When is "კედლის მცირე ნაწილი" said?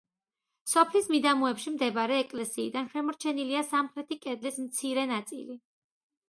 4.25-5.61